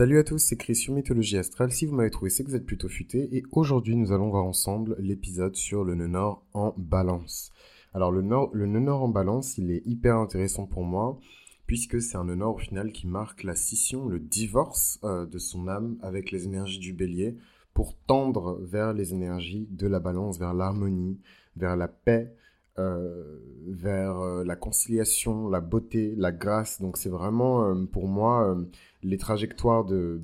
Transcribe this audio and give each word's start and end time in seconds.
Salut 0.00 0.18
à 0.18 0.24
tous, 0.24 0.38
c'est 0.38 0.56
Chris 0.56 0.76
sur 0.76 0.94
Mythologie 0.94 1.36
Astrale. 1.36 1.72
Si 1.72 1.84
vous 1.84 1.94
m'avez 1.94 2.08
trouvé, 2.08 2.30
c'est 2.30 2.42
que 2.42 2.48
vous 2.48 2.56
êtes 2.56 2.64
plutôt 2.64 2.88
futé. 2.88 3.36
Et 3.36 3.42
aujourd'hui, 3.52 3.96
nous 3.96 4.12
allons 4.12 4.30
voir 4.30 4.46
ensemble 4.46 4.96
l'épisode 4.98 5.54
sur 5.56 5.84
le 5.84 5.94
nœud 5.94 6.06
nord 6.06 6.42
en 6.54 6.72
balance. 6.78 7.52
Alors, 7.92 8.10
le, 8.10 8.22
nord, 8.22 8.48
le 8.54 8.64
nœud 8.64 8.80
nord 8.80 9.02
en 9.02 9.08
balance, 9.08 9.58
il 9.58 9.70
est 9.70 9.86
hyper 9.86 10.16
intéressant 10.16 10.64
pour 10.64 10.84
moi, 10.84 11.20
puisque 11.66 12.00
c'est 12.00 12.16
un 12.16 12.24
nœud 12.24 12.46
au 12.46 12.56
final 12.56 12.92
qui 12.92 13.08
marque 13.08 13.42
la 13.42 13.54
scission, 13.54 14.08
le 14.08 14.20
divorce 14.20 14.98
euh, 15.04 15.26
de 15.26 15.36
son 15.36 15.68
âme 15.68 15.98
avec 16.00 16.30
les 16.30 16.46
énergies 16.46 16.78
du 16.78 16.94
bélier 16.94 17.36
pour 17.74 17.94
tendre 18.06 18.58
vers 18.62 18.94
les 18.94 19.12
énergies 19.12 19.68
de 19.70 19.86
la 19.86 20.00
balance, 20.00 20.38
vers 20.38 20.54
l'harmonie, 20.54 21.20
vers 21.58 21.76
la 21.76 21.88
paix, 21.88 22.34
vers 22.78 24.18
euh, 24.20 24.44
la 24.44 24.56
conciliation, 24.56 25.48
la 25.48 25.60
beauté, 25.60 26.14
la 26.16 26.32
grâce. 26.32 26.80
Donc 26.80 26.96
c'est 26.96 27.08
vraiment 27.08 27.64
euh, 27.64 27.84
pour 27.84 28.08
moi 28.08 28.56
les 29.02 29.16
trajectoires 29.16 29.84
de, 29.84 30.20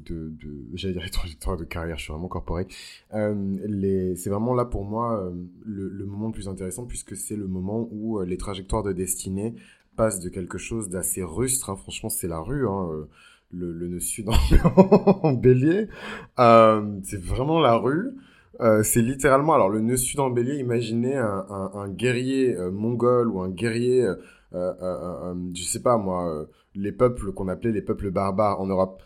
j'allais 0.74 0.95
dire 0.95 1.02
les 1.02 1.10
trajectoires 1.10 1.56
de 1.56 1.64
carrière, 1.64 1.96
je 1.96 2.04
suis 2.04 2.12
vraiment 2.12 2.28
corporate. 2.28 2.68
c'est 3.10 4.28
vraiment 4.28 4.54
là 4.54 4.64
pour 4.64 4.84
moi 4.84 5.32
le, 5.64 5.88
le, 5.88 6.04
moment 6.04 6.27
le 6.27 6.32
plus 6.32 6.48
intéressant 6.48 6.84
puisque 6.84 7.16
c'est 7.16 7.37
le 7.37 7.46
moment 7.46 7.88
où 7.90 8.20
les 8.20 8.37
trajectoires 8.37 8.82
de 8.82 8.92
destinée 8.92 9.54
passent 9.96 10.20
de 10.20 10.28
quelque 10.28 10.59
chose 10.59 10.90
d'assez 10.90 11.23
rustre. 11.23 11.70
Hein. 11.70 11.76
Franchement, 11.76 12.10
c'est 12.10 12.28
la 12.28 12.38
rue. 12.38 12.68
Hein, 12.68 13.06
le, 13.52 13.73
le 13.73 13.88
nœud 13.88 14.01
sud 14.01 14.28
en, 15.23 15.32
bélier. 15.32 15.88
c'est 16.37 17.20
vraiment 17.20 17.60
la 17.60 17.76
rue. 17.76 18.15
Euh, 18.60 18.83
c'est 18.83 19.02
littéralement, 19.02 19.55
alors 19.55 19.69
le 19.69 19.80
nœud 19.80 19.96
sud 19.96 20.20
en 20.20 20.34
imaginez 20.37 21.16
un, 21.16 21.46
un, 21.48 21.70
un 21.74 21.88
guerrier 21.88 22.56
euh, 22.56 22.70
mongol 22.70 23.29
ou 23.30 23.41
un 23.41 23.51
guerrier, 23.51 24.02
euh, 24.02 24.15
euh 24.55 25.34
je 25.55 25.62
sais 25.62 25.82
pas 25.82 25.98
moi, 25.98 26.46
les 26.74 26.92
peuples 26.92 27.32
qu'on 27.32 27.48
appelait 27.48 27.73
les 27.73 27.82
peuples 27.82 28.10
barbares 28.10 28.60
en 28.60 28.66
Europe, 28.66 29.02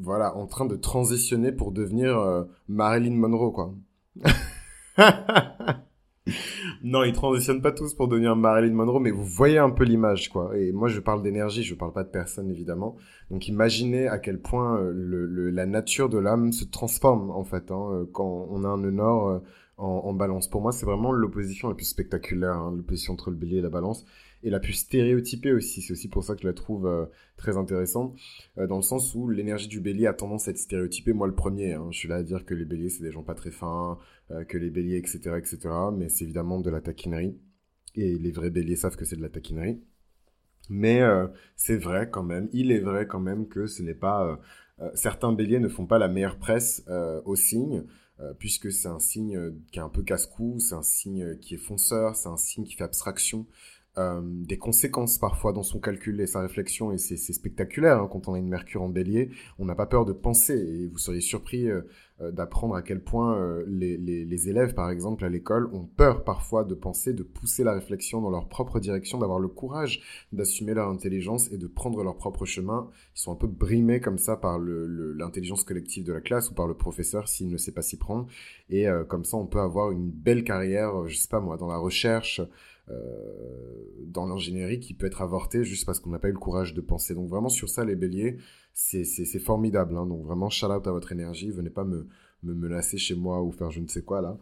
voilà, 0.00 0.36
en 0.36 0.46
train 0.46 0.66
de 0.66 0.76
transitionner 0.76 1.50
pour 1.52 1.72
devenir 1.72 2.46
Marilyn 2.68 3.16
Monroe, 3.16 3.52
quoi. 3.52 3.74
non, 6.82 7.04
ils 7.04 7.12
transitionnent 7.12 7.62
pas 7.62 7.72
tous 7.72 7.94
pour 7.94 8.08
devenir 8.08 8.36
Marilyn 8.36 8.74
Monroe, 8.74 9.00
mais 9.00 9.10
vous 9.10 9.24
voyez 9.24 9.58
un 9.58 9.70
peu 9.70 9.84
l'image, 9.84 10.30
quoi. 10.30 10.56
Et 10.56 10.72
moi, 10.72 10.88
je 10.88 11.00
parle 11.00 11.22
d'énergie, 11.22 11.62
je 11.62 11.74
parle 11.74 11.92
pas 11.92 12.04
de 12.04 12.08
personne, 12.08 12.50
évidemment. 12.50 12.96
Donc, 13.30 13.48
imaginez 13.48 14.08
à 14.08 14.18
quel 14.18 14.40
point 14.40 14.78
euh, 14.78 15.50
la 15.52 15.66
nature 15.66 16.08
de 16.08 16.18
l'âme 16.18 16.52
se 16.52 16.64
transforme, 16.64 17.30
en 17.30 17.44
fait, 17.44 17.70
hein, 17.70 17.88
euh, 17.92 18.04
quand 18.12 18.48
on 18.50 18.64
a 18.64 18.68
un 18.68 18.78
nœud 18.78 18.90
nord 18.90 19.28
euh, 19.28 19.38
en, 19.76 20.12
balance. 20.12 20.48
Pour 20.48 20.60
moi, 20.60 20.72
c'est 20.72 20.86
vraiment 20.86 21.12
l'opposition 21.12 21.68
la 21.68 21.74
plus 21.74 21.86
spectaculaire, 21.86 22.56
hein, 22.56 22.74
l'opposition 22.76 23.12
entre 23.12 23.30
le 23.30 23.36
bélier 23.36 23.58
et 23.58 23.62
la 23.62 23.70
balance 23.70 24.04
et 24.42 24.50
la 24.50 24.60
plus 24.60 24.72
stéréotypée 24.72 25.52
aussi. 25.52 25.82
C'est 25.82 25.92
aussi 25.92 26.08
pour 26.08 26.24
ça 26.24 26.34
que 26.34 26.42
je 26.42 26.46
la 26.46 26.52
trouve 26.52 26.86
euh, 26.86 27.06
très 27.36 27.56
intéressante, 27.56 28.16
euh, 28.58 28.66
dans 28.66 28.76
le 28.76 28.82
sens 28.82 29.14
où 29.14 29.28
l'énergie 29.28 29.68
du 29.68 29.80
bélier 29.80 30.06
a 30.06 30.14
tendance 30.14 30.48
à 30.48 30.52
être 30.52 30.58
stéréotypée. 30.58 31.12
Moi, 31.12 31.26
le 31.26 31.34
premier, 31.34 31.74
hein, 31.74 31.88
je 31.90 31.98
suis 31.98 32.08
là 32.08 32.16
à 32.16 32.22
dire 32.22 32.44
que 32.44 32.54
les 32.54 32.64
béliers, 32.64 32.88
c'est 32.88 33.02
des 33.02 33.10
gens 33.10 33.22
pas 33.22 33.34
très 33.34 33.50
fins, 33.50 33.98
euh, 34.30 34.44
que 34.44 34.58
les 34.58 34.70
béliers, 34.70 34.96
etc., 34.96 35.36
etc., 35.36 35.58
mais 35.92 36.08
c'est 36.08 36.24
évidemment 36.24 36.60
de 36.60 36.70
la 36.70 36.80
taquinerie. 36.80 37.36
Et 37.94 38.16
les 38.18 38.30
vrais 38.30 38.50
béliers 38.50 38.76
savent 38.76 38.96
que 38.96 39.04
c'est 39.04 39.16
de 39.16 39.22
la 39.22 39.28
taquinerie. 39.28 39.82
Mais 40.70 41.00
c'est 41.56 41.78
vrai 41.78 42.10
quand 42.10 42.22
même, 42.22 42.50
il 42.52 42.70
est 42.70 42.80
vrai 42.80 43.06
quand 43.06 43.20
même 43.20 43.48
que 43.48 43.66
ce 43.66 43.82
n'est 43.82 43.94
pas... 43.94 44.38
certains 44.92 45.32
béliers 45.32 45.60
ne 45.60 45.68
font 45.68 45.86
pas 45.86 45.98
la 45.98 46.08
meilleure 46.08 46.36
presse 46.36 46.84
au 47.24 47.36
signe, 47.36 47.84
puisque 48.38 48.70
c'est 48.70 48.88
un 48.88 48.98
signe 48.98 49.54
qui 49.72 49.78
est 49.78 49.82
un 49.82 49.88
peu 49.88 50.02
casse-cou, 50.02 50.58
c'est 50.58 50.74
un 50.74 50.82
signe 50.82 51.38
qui 51.38 51.54
est 51.54 51.58
fonceur, 51.58 52.16
c'est 52.16 52.28
un 52.28 52.36
signe 52.36 52.64
qui 52.64 52.74
fait 52.74 52.84
abstraction, 52.84 53.46
euh, 53.96 54.20
des 54.22 54.58
conséquences 54.58 55.18
parfois 55.18 55.52
dans 55.52 55.64
son 55.64 55.80
calcul 55.80 56.20
et 56.20 56.28
sa 56.28 56.40
réflexion, 56.40 56.92
et 56.92 56.98
c'est 56.98 57.16
spectaculaire 57.16 58.00
hein, 58.00 58.08
quand 58.08 58.28
on 58.28 58.34
a 58.34 58.38
une 58.38 58.48
Mercure 58.48 58.82
en 58.82 58.88
bélier, 58.88 59.30
on 59.58 59.64
n'a 59.64 59.74
pas 59.74 59.86
peur 59.86 60.04
de 60.04 60.12
penser, 60.12 60.54
et 60.54 60.86
vous 60.86 60.98
seriez 60.98 61.20
surpris 61.20 61.68
euh, 61.68 61.80
euh, 62.20 62.30
d'apprendre 62.30 62.76
à 62.76 62.82
quel 62.82 63.02
point 63.02 63.36
les, 63.66 64.48
élèves, 64.48 64.74
par 64.74 64.90
exemple, 64.90 65.24
à 65.24 65.28
l'école, 65.28 65.68
ont 65.74 65.84
peur 65.84 66.22
parfois 66.22 66.62
de 66.62 66.74
penser, 66.74 67.12
de 67.12 67.24
pousser 67.24 67.64
la 67.64 67.72
réflexion 67.72 68.20
dans 68.20 68.30
leur 68.30 68.48
propre 68.48 68.78
direction, 68.78 69.18
d'avoir 69.18 69.40
le 69.40 69.48
courage 69.48 70.00
d'assumer 70.32 70.74
leur 70.74 70.88
intelligence 70.88 71.50
et 71.50 71.58
de 71.58 71.66
prendre 71.66 72.04
leur 72.04 72.16
propre 72.16 72.44
chemin. 72.44 72.88
Ils 73.16 73.20
sont 73.20 73.32
un 73.32 73.36
peu 73.36 73.48
brimés 73.48 74.00
comme 74.00 74.18
ça 74.18 74.36
par 74.36 74.60
l'intelligence 74.60 75.64
collective 75.64 76.04
de 76.04 76.12
la 76.12 76.20
classe 76.20 76.50
ou 76.50 76.54
par 76.54 76.68
le 76.68 76.74
professeur 76.74 77.28
s'il 77.28 77.48
ne 77.48 77.56
sait 77.56 77.72
pas 77.72 77.82
s'y 77.82 77.96
prendre, 77.96 78.28
et 78.70 78.86
comme 79.08 79.24
ça 79.24 79.36
on 79.36 79.46
peut 79.46 79.60
avoir 79.60 79.90
une 79.90 80.10
belle 80.10 80.44
carrière, 80.44 81.08
je 81.08 81.16
sais 81.16 81.28
pas 81.28 81.40
moi, 81.40 81.56
dans 81.56 81.68
la 81.68 81.78
recherche, 81.78 82.40
dans 84.06 84.26
l'ingénierie 84.26 84.80
qui 84.80 84.94
peut 84.94 85.06
être 85.06 85.22
avorté 85.22 85.64
juste 85.64 85.86
parce 85.86 86.00
qu'on 86.00 86.10
n'a 86.10 86.18
pas 86.18 86.28
eu 86.28 86.32
le 86.32 86.38
courage 86.38 86.74
de 86.74 86.80
penser. 86.80 87.14
Donc 87.14 87.28
vraiment 87.28 87.48
sur 87.48 87.68
ça, 87.68 87.84
les 87.84 87.96
béliers, 87.96 88.38
c'est 88.72 89.38
formidable. 89.38 89.96
Hein. 89.96 90.06
Donc 90.06 90.24
vraiment, 90.24 90.50
shout 90.50 90.66
out 90.66 90.86
à 90.86 90.92
votre 90.92 91.12
énergie. 91.12 91.50
Venez 91.50 91.70
pas 91.70 91.84
me, 91.84 92.08
me 92.42 92.54
menacer 92.54 92.98
chez 92.98 93.14
moi 93.14 93.42
ou 93.42 93.52
faire 93.52 93.70
je 93.70 93.80
ne 93.80 93.88
sais 93.88 94.02
quoi 94.02 94.20
là. 94.20 94.38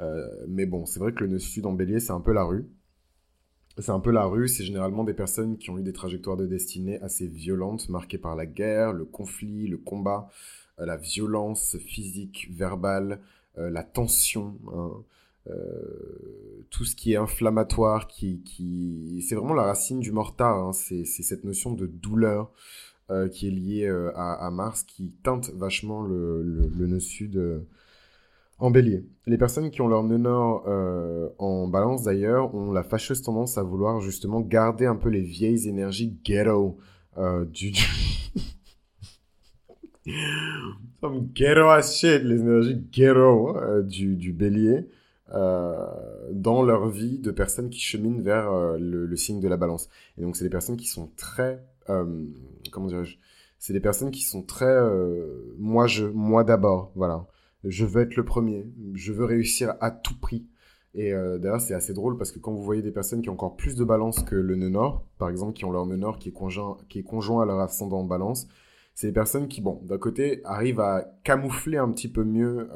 Euh, 0.00 0.28
mais 0.48 0.66
bon, 0.66 0.84
c'est 0.86 1.00
vrai 1.00 1.12
que 1.12 1.24
le 1.24 1.30
nœud 1.30 1.38
sud 1.38 1.66
en 1.66 1.72
bélier, 1.72 2.00
c'est 2.00 2.12
un 2.12 2.20
peu 2.20 2.32
la 2.32 2.44
rue. 2.44 2.66
C'est 3.78 3.92
un 3.92 4.00
peu 4.00 4.10
la 4.10 4.24
rue, 4.24 4.48
c'est 4.48 4.64
généralement 4.64 5.04
des 5.04 5.12
personnes 5.12 5.58
qui 5.58 5.68
ont 5.68 5.78
eu 5.78 5.82
des 5.82 5.92
trajectoires 5.92 6.38
de 6.38 6.46
destinée 6.46 6.98
assez 7.02 7.26
violentes, 7.26 7.90
marquées 7.90 8.16
par 8.16 8.34
la 8.34 8.46
guerre, 8.46 8.94
le 8.94 9.04
conflit, 9.04 9.68
le 9.68 9.76
combat, 9.76 10.30
euh, 10.78 10.86
la 10.86 10.96
violence 10.96 11.76
physique, 11.78 12.48
verbale, 12.52 13.20
la 13.58 13.82
tension. 13.82 14.58
Hein. 14.70 15.02
Euh, 15.50 16.64
tout 16.70 16.84
ce 16.84 16.96
qui 16.96 17.12
est 17.12 17.16
inflammatoire, 17.16 18.08
qui, 18.08 18.42
qui... 18.42 19.24
c'est 19.26 19.36
vraiment 19.36 19.54
la 19.54 19.62
racine 19.62 20.00
du 20.00 20.10
mortar, 20.12 20.56
hein. 20.56 20.72
c'est 20.72 21.04
cette 21.04 21.44
notion 21.44 21.72
de 21.72 21.86
douleur 21.86 22.50
euh, 23.10 23.28
qui 23.28 23.46
est 23.46 23.50
liée 23.50 23.86
euh, 23.86 24.10
à, 24.16 24.50
Mars, 24.50 24.82
qui 24.82 25.14
teinte 25.22 25.52
vachement 25.54 26.02
le, 26.02 26.42
le, 26.42 26.86
nœud 26.86 26.98
sud 26.98 27.40
en 28.58 28.70
bélier. 28.70 29.06
Les 29.26 29.38
personnes 29.38 29.70
qui 29.70 29.80
ont 29.80 29.86
leur 29.86 30.02
nœud 30.02 30.18
nord 30.18 30.66
en 31.38 31.68
balance 31.68 32.02
d'ailleurs 32.02 32.52
ont 32.54 32.72
la 32.72 32.82
fâcheuse 32.82 33.22
tendance 33.22 33.56
à 33.58 33.62
vouloir 33.62 34.00
justement 34.00 34.40
garder 34.40 34.86
un 34.86 34.96
peu 34.96 35.08
les 35.08 35.22
vieilles 35.22 35.68
énergies 35.68 36.18
ghetto 36.24 36.78
du... 37.52 37.72
Some 41.00 41.28
ghetto 41.32 41.80
shit, 41.82 42.22
les 42.24 42.40
énergies 42.40 42.82
ghetto 42.92 43.56
du, 43.82 44.16
du 44.16 44.32
bélier. 44.32 44.88
Euh, 45.34 45.74
dans 46.30 46.62
leur 46.62 46.88
vie 46.88 47.18
de 47.18 47.32
personnes 47.32 47.68
qui 47.68 47.80
cheminent 47.80 48.22
vers 48.22 48.52
euh, 48.52 48.78
le, 48.78 49.16
signe 49.16 49.40
de 49.40 49.48
la 49.48 49.56
balance. 49.56 49.88
Et 50.16 50.22
donc, 50.22 50.36
c'est 50.36 50.44
des 50.44 50.50
personnes 50.50 50.76
qui 50.76 50.86
sont 50.86 51.10
très, 51.16 51.64
euh, 51.88 52.24
comment 52.70 52.86
dirais-je, 52.86 53.18
c'est 53.58 53.72
des 53.72 53.80
personnes 53.80 54.12
qui 54.12 54.22
sont 54.22 54.42
très, 54.42 54.76
moi 55.58 55.86
je, 55.86 56.04
moi 56.04 56.44
d'abord, 56.44 56.92
voilà. 56.94 57.26
Je 57.64 57.84
veux 57.84 58.02
être 58.02 58.14
le 58.14 58.24
premier, 58.24 58.66
je 58.94 59.12
veux 59.12 59.24
réussir 59.24 59.74
à 59.80 59.90
tout 59.90 60.16
prix. 60.20 60.46
Et 60.94 61.10
d'ailleurs, 61.12 61.60
c'est 61.60 61.74
assez 61.74 61.94
drôle 61.94 62.18
parce 62.18 62.30
que 62.32 62.38
quand 62.38 62.52
vous 62.52 62.62
voyez 62.62 62.82
des 62.82 62.92
personnes 62.92 63.22
qui 63.22 63.30
ont 63.30 63.32
encore 63.32 63.56
plus 63.56 63.74
de 63.74 63.82
balance 63.82 64.22
que 64.22 64.36
le 64.36 64.56
nœud 64.56 64.68
nord, 64.68 65.06
par 65.18 65.30
exemple, 65.30 65.54
qui 65.54 65.64
ont 65.64 65.72
leur 65.72 65.86
nœud 65.86 65.96
nord 65.96 66.18
qui 66.18 66.28
est 66.28 66.32
conjoint, 66.32 66.76
qui 66.90 66.98
est 66.98 67.02
conjoint 67.02 67.42
à 67.42 67.46
leur 67.46 67.58
ascendant 67.58 68.00
en 68.00 68.04
balance, 68.04 68.46
c'est 68.94 69.08
des 69.08 69.12
personnes 69.12 69.48
qui, 69.48 69.62
bon, 69.62 69.80
d'un 69.84 69.98
côté, 69.98 70.42
arrivent 70.44 70.80
à 70.80 71.06
camoufler 71.24 71.78
un 71.78 71.90
petit 71.90 72.08
peu 72.08 72.24
mieux 72.24 72.68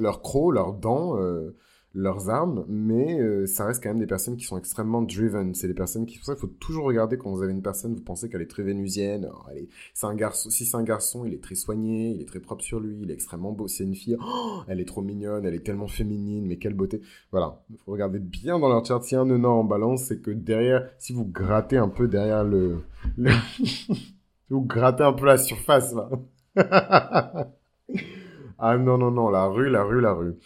leurs 0.00 0.22
crocs, 0.22 0.54
leurs 0.54 0.72
dents, 0.72 1.18
euh, 1.18 1.56
leurs 1.94 2.28
armes, 2.28 2.64
mais 2.68 3.20
euh, 3.20 3.46
ça 3.46 3.66
reste 3.66 3.82
quand 3.82 3.90
même 3.90 4.00
des 4.00 4.06
personnes 4.06 4.36
qui 4.36 4.44
sont 4.44 4.58
extrêmement 4.58 5.00
driven. 5.00 5.54
C'est 5.54 5.68
des 5.68 5.74
personnes 5.74 6.06
qui, 6.06 6.18
pour 6.18 6.26
ça, 6.26 6.32
il 6.32 6.40
faut 6.40 6.48
toujours 6.48 6.84
regarder 6.84 7.16
quand 7.16 7.30
vous 7.30 7.42
avez 7.42 7.52
une 7.52 7.62
personne, 7.62 7.94
vous 7.94 8.02
pensez 8.02 8.28
qu'elle 8.28 8.42
est 8.42 8.50
très 8.50 8.64
vénusienne. 8.64 9.28
c'est 9.94 10.06
un 10.06 10.14
garçon. 10.14 10.50
Si 10.50 10.66
c'est 10.66 10.76
un 10.76 10.82
garçon, 10.82 11.24
il 11.24 11.32
est 11.34 11.42
très 11.42 11.54
soigné, 11.54 12.10
il 12.10 12.20
est 12.20 12.26
très 12.26 12.40
propre 12.40 12.64
sur 12.64 12.80
lui, 12.80 12.98
il 13.02 13.10
est 13.10 13.14
extrêmement 13.14 13.52
beau. 13.52 13.68
C'est 13.68 13.84
une 13.84 13.94
fille, 13.94 14.16
oh, 14.20 14.62
elle 14.66 14.80
est 14.80 14.84
trop 14.84 15.02
mignonne, 15.02 15.46
elle 15.46 15.54
est 15.54 15.64
tellement 15.64 15.86
féminine, 15.86 16.46
mais 16.46 16.56
quelle 16.56 16.74
beauté. 16.74 17.00
Voilà, 17.30 17.62
il 17.70 17.78
faut 17.78 17.92
regarder 17.92 18.18
bien 18.18 18.58
dans 18.58 18.68
leur 18.68 18.84
chart. 18.84 19.02
Si 19.04 19.14
un 19.14 19.24
nœud 19.24 19.44
en 19.44 19.64
balance, 19.64 20.04
c'est 20.04 20.20
que 20.20 20.32
derrière, 20.32 20.90
si 20.98 21.12
vous 21.12 21.24
grattez 21.24 21.76
un 21.76 21.88
peu 21.88 22.08
derrière 22.08 22.42
le, 22.42 22.80
le... 23.16 23.30
vous 24.50 24.62
grattez 24.62 25.04
un 25.04 25.12
peu 25.12 25.26
la 25.26 25.38
surface 25.38 25.94
là. 25.94 26.10
Ah 28.58 28.76
non, 28.78 28.98
non, 28.98 29.10
non, 29.10 29.30
la 29.30 29.46
rue, 29.46 29.68
la 29.68 29.82
rue, 29.82 30.00
la 30.00 30.12
rue. 30.12 30.36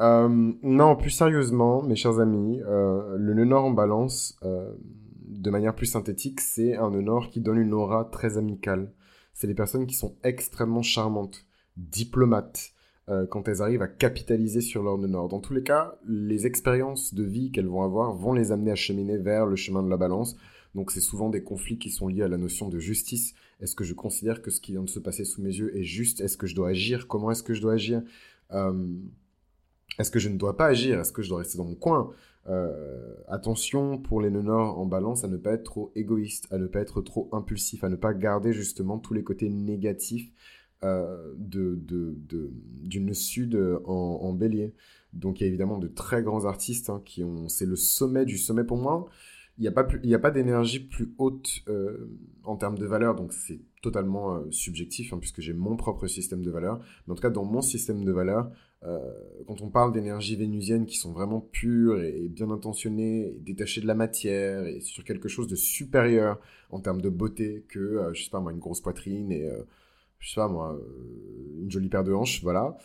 Euh, 0.00 0.52
non, 0.62 0.96
plus 0.96 1.10
sérieusement, 1.10 1.82
mes 1.82 1.94
chers 1.94 2.20
amis, 2.20 2.60
euh, 2.62 3.16
le 3.18 3.34
nœud 3.34 3.44
nord 3.44 3.66
en 3.66 3.70
balance, 3.70 4.38
euh, 4.42 4.72
de 5.26 5.50
manière 5.50 5.74
plus 5.74 5.86
synthétique, 5.86 6.40
c'est 6.40 6.74
un 6.76 6.90
nœud 6.90 7.02
nord 7.02 7.28
qui 7.28 7.40
donne 7.40 7.58
une 7.58 7.74
aura 7.74 8.06
très 8.06 8.38
amicale. 8.38 8.92
C'est 9.34 9.46
des 9.46 9.54
personnes 9.54 9.86
qui 9.86 9.94
sont 9.94 10.16
extrêmement 10.24 10.82
charmantes, 10.82 11.44
diplomates, 11.76 12.72
quand 13.28 13.48
elles 13.48 13.60
arrivent 13.60 13.82
à 13.82 13.88
capitaliser 13.88 14.60
sur 14.60 14.84
leur 14.84 14.96
nœud 14.96 15.08
nord. 15.08 15.26
Dans 15.26 15.40
tous 15.40 15.52
les 15.52 15.64
cas, 15.64 15.98
les 16.06 16.46
expériences 16.46 17.12
de 17.12 17.24
vie 17.24 17.50
qu'elles 17.50 17.66
vont 17.66 17.82
avoir 17.82 18.12
vont 18.12 18.32
les 18.32 18.52
amener 18.52 18.70
à 18.70 18.76
cheminer 18.76 19.16
vers 19.16 19.46
le 19.46 19.56
chemin 19.56 19.82
de 19.82 19.90
la 19.90 19.96
balance. 19.96 20.36
Donc 20.74 20.90
c'est 20.92 21.00
souvent 21.00 21.30
des 21.30 21.42
conflits 21.42 21.78
qui 21.78 21.90
sont 21.90 22.08
liés 22.08 22.22
à 22.22 22.28
la 22.28 22.38
notion 22.38 22.68
de 22.68 22.78
justice. 22.78 23.34
Est-ce 23.60 23.74
que 23.74 23.84
je 23.84 23.94
considère 23.94 24.40
que 24.42 24.50
ce 24.50 24.60
qui 24.60 24.72
vient 24.72 24.82
de 24.82 24.90
se 24.90 25.00
passer 25.00 25.24
sous 25.24 25.42
mes 25.42 25.54
yeux 25.54 25.76
est 25.76 25.82
juste? 25.82 26.20
Est-ce 26.20 26.36
que 26.36 26.46
je 26.46 26.54
dois 26.54 26.68
agir? 26.68 27.08
Comment 27.08 27.30
est-ce 27.30 27.42
que 27.42 27.54
je 27.54 27.60
dois 27.60 27.74
agir? 27.74 28.02
Euh, 28.52 28.86
Est-ce 29.98 30.10
que 30.10 30.18
je 30.18 30.28
ne 30.28 30.36
dois 30.36 30.56
pas 30.56 30.66
agir? 30.66 31.00
Est-ce 31.00 31.12
que 31.12 31.22
je 31.22 31.28
dois 31.28 31.38
rester 31.38 31.58
dans 31.58 31.64
mon 31.64 31.74
coin? 31.74 32.12
Attention 33.28 33.98
pour 33.98 34.20
les 34.20 34.30
nœuds 34.30 34.42
nord 34.42 34.78
en 34.78 34.86
balance 34.86 35.22
à 35.22 35.28
ne 35.28 35.36
pas 35.36 35.52
être 35.52 35.62
trop 35.62 35.92
égoïste, 35.94 36.48
à 36.50 36.58
ne 36.58 36.66
pas 36.66 36.80
être 36.80 37.00
trop 37.00 37.28
impulsif, 37.32 37.84
à 37.84 37.88
ne 37.88 37.94
pas 37.94 38.12
garder 38.12 38.52
justement 38.52 38.98
tous 38.98 39.14
les 39.14 39.22
côtés 39.22 39.48
négatifs 39.48 40.32
euh, 40.82 41.34
d'une 41.36 43.14
sud 43.14 43.54
en, 43.84 43.92
en, 43.92 44.32
bélier. 44.32 44.72
Donc 45.12 45.40
il 45.40 45.44
y 45.44 45.46
a 45.46 45.48
évidemment 45.48 45.78
de 45.78 45.86
très 45.86 46.22
grands 46.22 46.44
artistes 46.44 46.90
hein, 46.90 47.02
qui 47.04 47.22
ont... 47.22 47.48
C'est 47.48 47.66
le 47.66 47.76
sommet 47.76 48.24
du 48.24 48.38
sommet 48.38 48.64
pour 48.64 48.78
moi. 48.78 49.06
Il 49.60 49.62
n'y 49.62 50.14
a 50.14 50.18
pas, 50.18 50.30
d'énergie 50.30 50.80
plus 50.80 51.14
haute 51.18 51.62
euh, 51.68 52.08
en 52.44 52.56
termes 52.56 52.78
de 52.78 52.86
valeur, 52.86 53.14
donc 53.14 53.32
c'est 53.32 53.60
totalement 53.82 54.34
euh, 54.34 54.50
subjectif, 54.50 55.12
hein, 55.12 55.18
puisque 55.18 55.40
j'ai 55.40 55.52
mon 55.52 55.76
propre 55.76 56.06
système 56.06 56.42
de 56.42 56.50
valeur. 56.50 56.80
Mais 57.06 57.12
en 57.12 57.14
tout 57.14 57.22
cas, 57.22 57.30
dans 57.30 57.44
mon 57.44 57.60
système 57.60 58.04
de 58.04 58.12
valeur, 58.12 58.50
quand 59.46 59.60
on 59.60 59.68
parle 59.68 59.92
d'énergie 59.92 60.36
vénusienne 60.36 60.86
qui 60.86 60.96
sont 60.96 61.12
vraiment 61.12 61.40
pures 61.40 62.00
et, 62.00 62.28
bien 62.30 62.50
intentionnées, 62.50 63.28
et 63.28 63.38
détachées 63.38 63.82
de 63.82 63.86
la 63.86 63.94
matière, 63.94 64.66
et 64.66 64.80
sur 64.80 65.04
quelque 65.04 65.28
chose 65.28 65.48
de 65.48 65.54
supérieur 65.54 66.40
en 66.70 66.80
termes 66.80 67.02
de 67.02 67.10
beauté 67.10 67.66
que, 67.68 68.10
je 68.14 68.24
sais 68.24 68.30
pas 68.30 68.40
moi, 68.40 68.52
une 68.52 68.58
grosse 68.58 68.80
poitrine 68.80 69.30
et 69.30 69.46
je 70.20 70.28
sais 70.28 70.40
pas 70.40 70.48
moi, 70.48 70.74
euh, 70.74 71.62
une 71.62 71.70
jolie 71.70 71.88
paire 71.88 72.04
de 72.04 72.12
hanches, 72.12 72.42
voilà. 72.42 72.76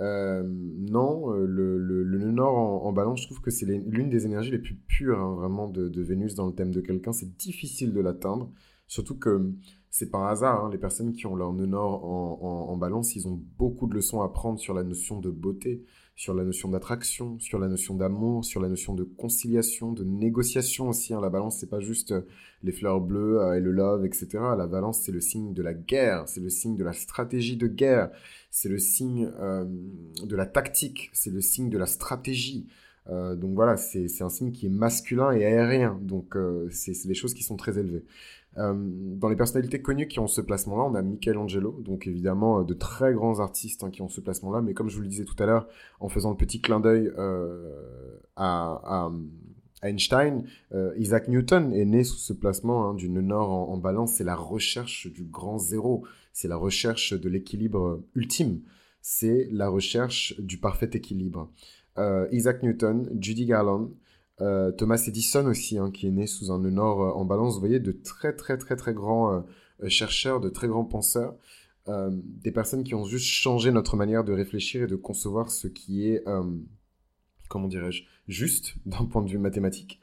Euh, 0.00 0.42
non, 0.46 1.34
euh, 1.34 1.46
le, 1.46 2.18
nord 2.30 2.86
en, 2.86 2.92
balance, 2.92 3.20
je 3.20 3.26
trouve 3.26 3.40
que 3.40 3.50
c'est 3.50 3.66
l'une 3.66 4.08
des 4.08 4.24
énergies 4.24 4.50
les 4.50 4.58
plus 4.58 4.76
pures, 4.76 5.18
hein, 5.18 5.34
vraiment, 5.34 5.68
de, 5.68 6.02
Vénus 6.02 6.34
dans 6.34 6.46
le 6.46 6.54
thème 6.54 6.72
de 6.72 6.80
quelqu'un. 6.80 7.12
C'est 7.12 7.36
difficile 7.36 7.92
de 7.92 8.00
l'atteindre, 8.00 8.50
surtout 8.86 9.18
que 9.18 9.52
c'est 9.90 10.10
par 10.10 10.24
hasard. 10.26 10.64
Hein, 10.64 10.70
les 10.70 10.78
personnes 10.78 11.12
qui 11.12 11.26
ont 11.26 11.36
leur 11.36 11.52
nœud 11.52 11.76
en, 11.76 12.68
en, 12.68 12.76
balance, 12.76 13.16
ils 13.16 13.26
ont 13.26 13.40
beaucoup 13.58 13.86
de 13.86 13.94
leçons 13.94 14.22
à 14.22 14.28
prendre 14.32 14.58
sur 14.58 14.72
la 14.72 14.84
notion 14.84 15.20
de 15.20 15.30
beauté, 15.30 15.84
sur 16.14 16.34
la 16.34 16.44
notion 16.44 16.68
d'attraction, 16.68 17.38
sur 17.40 17.58
la 17.58 17.66
notion 17.66 17.94
d'amour, 17.94 18.44
sur 18.44 18.60
la 18.60 18.68
notion 18.68 18.94
de 18.94 19.04
conciliation, 19.04 19.92
de 19.92 20.04
négociation 20.04 20.88
aussi. 20.88 21.12
Hein. 21.12 21.20
La 21.20 21.30
balance, 21.30 21.58
c'est 21.58 21.70
pas 21.70 21.80
juste 21.80 22.12
euh, 22.12 22.22
les 22.62 22.72
fleurs 22.72 23.00
bleues 23.00 23.40
euh, 23.40 23.56
et 23.56 23.60
le 23.60 23.72
love, 23.72 24.04
etc. 24.04 24.28
La 24.56 24.66
balance, 24.66 25.00
c'est 25.00 25.12
le 25.12 25.20
signe 25.20 25.54
de 25.54 25.62
la 25.62 25.74
guerre, 25.74 26.28
c'est 26.28 26.40
le 26.40 26.50
signe 26.50 26.76
de 26.76 26.84
la 26.84 26.92
stratégie 26.92 27.56
de 27.56 27.66
guerre, 27.66 28.10
c'est 28.50 28.68
le 28.68 28.78
signe 28.78 29.30
euh, 29.40 29.64
de 30.22 30.36
la 30.36 30.46
tactique, 30.46 31.10
c'est 31.12 31.30
le 31.30 31.40
signe 31.40 31.70
de 31.70 31.78
la 31.78 31.86
stratégie. 31.86 32.68
donc 33.08 33.54
voilà, 33.54 33.76
c'est 33.76 34.22
un 34.22 34.28
signe 34.28 34.52
qui 34.52 34.66
est 34.66 34.70
masculin 34.86 35.32
et 35.32 35.44
aérien. 35.44 35.98
Donc 36.02 36.36
c'est 36.70 37.08
des 37.08 37.14
choses 37.14 37.34
qui 37.34 37.42
sont 37.42 37.56
très 37.56 37.76
élevées. 37.76 38.04
Euh, 38.58 38.74
dans 38.74 39.28
les 39.28 39.36
personnalités 39.36 39.80
connues 39.80 40.08
qui 40.08 40.18
ont 40.18 40.26
ce 40.26 40.40
placement-là, 40.40 40.82
on 40.82 40.94
a 40.94 41.02
Michelangelo, 41.02 41.80
donc 41.84 42.08
évidemment 42.08 42.60
euh, 42.60 42.64
de 42.64 42.74
très 42.74 43.14
grands 43.14 43.38
artistes 43.38 43.84
hein, 43.84 43.90
qui 43.90 44.02
ont 44.02 44.08
ce 44.08 44.20
placement-là, 44.20 44.60
mais 44.60 44.74
comme 44.74 44.88
je 44.88 44.96
vous 44.96 45.02
le 45.02 45.08
disais 45.08 45.24
tout 45.24 45.40
à 45.40 45.46
l'heure, 45.46 45.68
en 46.00 46.08
faisant 46.08 46.30
le 46.30 46.36
petit 46.36 46.60
clin 46.60 46.80
d'œil 46.80 47.12
euh, 47.16 48.18
à, 48.36 49.10
Einstein, 49.82 50.44
Isaac 50.98 51.28
Newton 51.28 51.72
est 51.72 51.86
né 51.86 52.04
sous 52.04 52.18
ce 52.18 52.34
placement 52.34 52.90
hein, 52.90 52.94
du 52.94 53.08
nœud 53.08 53.22
nord 53.22 53.50
en, 53.50 53.78
balance, 53.78 54.12
c'est 54.12 54.24
la 54.24 54.36
recherche 54.36 55.10
du 55.10 55.24
grand 55.24 55.56
zéro, 55.56 56.04
c'est 56.34 56.48
la 56.48 56.56
recherche 56.56 57.14
de 57.14 57.28
l'équilibre 57.30 58.02
ultime, 58.14 58.60
c'est 59.00 59.48
la 59.50 59.70
recherche 59.70 60.38
du 60.38 60.58
parfait 60.58 60.90
équilibre. 60.92 61.50
Isaac 62.30 62.62
Newton, 62.62 63.08
Judy 63.18 63.46
Garland, 63.46 63.90
euh, 64.40 64.72
Thomas 64.72 65.02
Edison 65.06 65.46
aussi, 65.46 65.78
hein, 65.78 65.90
qui 65.90 66.06
est 66.06 66.10
né 66.10 66.26
sous 66.26 66.50
un 66.50 66.64
euh, 66.64 67.12
en 67.12 67.24
balance. 67.24 67.54
Vous 67.54 67.60
voyez, 67.60 67.80
de 67.80 67.92
très 67.92 68.34
très 68.34 68.56
très 68.56 68.76
très 68.76 68.94
grands 68.94 69.44
euh, 69.82 69.88
chercheurs, 69.88 70.40
de 70.40 70.48
très 70.48 70.68
grands 70.68 70.84
penseurs, 70.84 71.34
des 72.12 72.52
personnes 72.52 72.84
qui 72.84 72.94
ont 72.94 73.04
juste 73.04 73.26
changé 73.26 73.72
notre 73.72 73.96
manière 73.96 74.22
de 74.22 74.32
réfléchir 74.32 74.84
et 74.84 74.86
de 74.86 74.94
concevoir 74.94 75.50
ce 75.50 75.66
qui 75.66 76.06
est, 76.06 76.22
comment 77.48 77.66
dirais-je, 77.66 78.04
juste 78.28 78.74
d'un 78.86 79.06
point 79.06 79.22
de 79.22 79.28
vue 79.28 79.38
mathématique. 79.38 80.00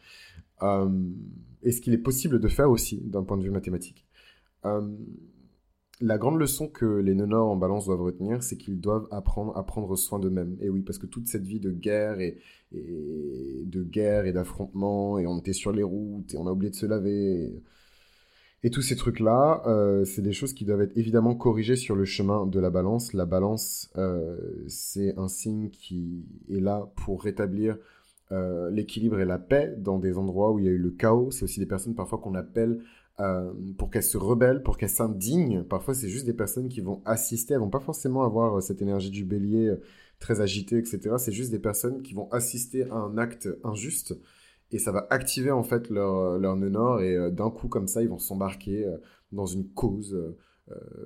et 0.62 1.72
ce 1.72 1.80
qu'il 1.80 1.94
est 1.94 2.00
possible 2.00 2.42
de 2.42 2.48
faire 2.50 2.70
aussi 2.70 3.00
d'un 3.06 3.24
point 3.24 3.38
de 3.38 3.44
vue 3.44 3.52
mathématique 3.52 4.06
la 6.00 6.18
grande 6.18 6.40
leçon 6.40 6.68
que 6.68 6.86
les 6.86 7.16
nonors 7.16 7.50
en 7.50 7.56
balance 7.56 7.86
doivent 7.86 8.02
retenir, 8.02 8.44
c'est 8.44 8.58
qu'ils 8.58 8.80
doivent 8.80 9.08
apprendre 9.12 9.58
à 9.58 9.66
prendre 9.66 9.96
soin 9.96 10.20
d'eux-mêmes. 10.20 10.58
Et 10.62 10.70
oui, 10.70 10.82
parce 10.82 11.00
que 11.00 11.08
toute 11.08 11.28
cette 11.28 11.46
vie 11.46 11.60
de 11.60 11.72
guerre 11.72 12.20
et, 12.20 12.38
de 12.72 13.84
guerre 13.84 14.26
et 14.26 14.32
d'affrontement, 14.32 15.18
et 15.18 15.26
on 15.26 15.40
était 15.40 15.54
sur 15.54 15.72
les 15.72 15.84
routes, 15.84 16.34
et 16.34 16.38
on 16.38 16.46
a 16.48 16.52
oublié 16.52 16.70
de 16.70 16.76
se 16.76 16.86
laver, 16.86 17.62
et, 18.64 18.70
tous 18.70 18.82
ces 18.82 18.98
trucs-là, 18.98 19.64
euh, 19.66 20.04
c'est 20.04 20.22
des 20.22 20.34
choses 20.34 20.54
qui 20.54 20.66
doivent 20.66 20.82
être 20.82 20.98
évidemment 20.98 21.36
corrigées 21.36 21.78
sur 21.78 21.96
le 21.96 22.04
chemin 22.04 22.46
de 22.46 22.60
la 22.60 22.70
balance. 22.70 23.14
La 23.14 23.26
balance, 23.26 23.90
euh, 23.98 24.38
c'est 24.68 25.18
un 25.18 25.30
signe 25.30 25.70
qui 25.70 26.26
est 26.50 26.60
là 26.60 26.92
pour 26.98 27.24
rétablir 27.24 27.78
euh, 28.34 28.70
l'équilibre 28.70 29.22
et 29.22 29.26
la 29.26 29.40
paix 29.40 29.74
dans 29.78 30.00
des 30.00 30.18
endroits 30.18 30.52
où 30.52 30.60
il 30.60 30.66
y 30.66 30.68
a 30.68 30.72
eu 30.72 30.78
le 30.78 30.92
chaos. 30.92 31.32
C'est 31.32 31.44
aussi 31.44 31.62
des 31.62 31.66
personnes 31.66 31.96
parfois 31.96 32.18
qu'on 32.18 32.36
appelle 32.36 32.82
euh, 33.20 33.52
pour 33.80 33.90
qu'elles 33.90 34.04
se 34.04 34.18
rebellent, 34.18 34.62
pour 34.62 34.78
qu'elles 34.78 34.90
s'indignent. 34.90 35.64
Parfois, 35.64 35.96
c'est 35.96 36.08
juste 36.08 36.28
des 36.28 36.34
personnes 36.34 36.70
qui 36.70 36.82
vont 36.82 37.02
assister. 37.04 37.56
Elles 37.56 37.60
vont 37.60 37.70
pas 37.70 37.80
forcément 37.80 38.24
avoir 38.24 38.58
euh, 38.58 38.62
cette 38.62 38.80
énergie 38.84 39.10
du 39.10 39.26
bélier 39.26 39.70
euh, 39.70 39.82
très 40.20 40.40
agitée, 40.40 40.78
etc. 40.78 41.16
C'est 41.18 41.32
juste 41.32 41.50
des 41.50 41.58
personnes 41.58 42.04
qui 42.04 42.14
vont 42.14 42.30
assister 42.32 42.84
à 42.84 42.94
un 42.94 43.18
acte 43.18 43.50
injuste 43.64 44.16
et 44.72 44.78
ça 44.78 44.92
va 44.92 45.08
activer 45.10 45.50
en 45.50 45.64
fait 45.64 45.90
leur, 45.90 46.38
leur 46.38 46.56
nœud 46.58 46.70
nord 46.70 47.02
et 47.02 47.32
d'un 47.32 47.50
coup 47.50 47.70
comme 47.70 47.88
ça, 47.88 48.04
ils 48.04 48.10
vont 48.10 48.20
s'embarquer 48.20 48.86
dans 49.32 49.46
une 49.46 49.70
cause, 49.70 50.36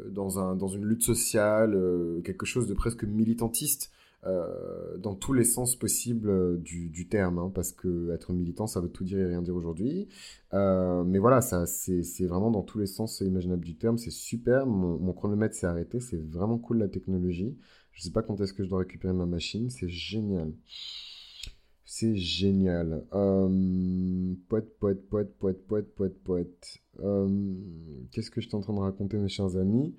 dans, 0.10 0.40
un, 0.40 0.56
dans 0.56 0.68
une 0.68 0.84
lutte 0.84 1.04
sociale, 1.04 1.78
quelque 2.24 2.48
chose 2.48 2.68
de 2.68 2.74
presque 2.74 3.04
militantiste. 3.04 3.92
Euh, 4.27 4.97
dans 4.97 5.15
tous 5.15 5.33
les 5.33 5.44
sens 5.44 5.75
possibles 5.75 6.29
euh, 6.29 6.57
du, 6.57 7.07
terme, 7.07 7.39
hein, 7.39 7.51
parce 7.53 7.71
que 7.71 8.12
être 8.12 8.33
militant, 8.33 8.68
ça 8.68 8.79
veut 8.79 8.89
tout 8.89 9.03
dire 9.03 9.18
et 9.18 9.25
rien 9.25 9.41
dire 9.41 9.56
aujourd'hui. 9.56 10.09
Euh, 10.53 11.03
mais 11.03 11.18
voilà, 11.18 11.41
ça, 11.41 11.65
c'est, 11.65 12.03
vraiment 12.27 12.51
dans 12.51 12.62
tous 12.62 12.77
les 12.77 12.85
sens 12.85 13.21
imaginables 13.21 13.65
du 13.65 13.75
terme. 13.75 13.97
C'est 13.97 14.12
super. 14.12 14.68
Mon, 14.68 15.13
chronomètre 15.13 15.56
s'est 15.56 15.65
arrêté. 15.65 16.00
C'est 16.00 16.21
vraiment 16.21 16.59
cool 16.59 16.77
la 16.77 16.88
technologie. 16.88 17.57
Je 17.94 18.03
sais 18.03 18.12
pas 18.12 18.21
quand 18.21 18.39
est-ce 18.41 18.53
que 18.53 18.63
je 18.63 18.69
dois 18.69 18.79
récupérer 18.79 19.13
ma 19.13 19.25
machine. 19.25 19.69
C'est 19.71 19.89
génial. 19.89 20.53
C'est 21.83 22.15
génial. 22.15 23.03
Euh, 23.13 24.35
poète, 24.50 24.77
poète, 24.79 25.09
poète, 25.09 25.35
poète, 25.39 25.65
poète, 25.68 25.95
poète, 25.95 26.23
poète. 26.23 26.77
Qu'est-ce 28.12 28.29
que 28.29 28.39
je 28.39 28.47
suis 28.47 28.56
en 28.56 28.62
train 28.62 28.73
de 28.73 28.79
raconter, 28.79 29.18
mes 29.18 29.29
chers 29.29 29.57
amis? 29.57 29.95